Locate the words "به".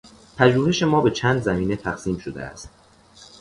1.01-1.11